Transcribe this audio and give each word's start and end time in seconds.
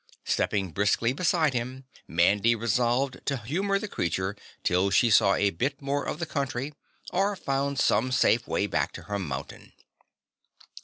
Stepping 0.25 0.71
briskly 0.71 1.13
beside 1.13 1.53
him, 1.53 1.85
Mandy 2.07 2.55
resolved 2.55 3.23
to 3.25 3.37
humor 3.37 3.77
the 3.77 3.87
creature 3.87 4.35
till 4.63 4.89
she 4.89 5.11
saw 5.11 5.35
a 5.35 5.51
bit 5.51 5.79
more 5.79 6.05
of 6.07 6.17
the 6.17 6.25
country 6.25 6.73
or 7.11 7.35
found 7.35 7.77
some 7.77 8.11
safe 8.11 8.47
way 8.47 8.65
back 8.65 8.93
to 8.93 9.03
her 9.03 9.19
mountain. 9.19 9.73